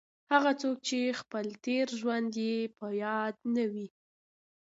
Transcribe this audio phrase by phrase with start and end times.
[0.31, 3.87] هغه څوک چې خپل تېر ژوند یې په یاد نه وي.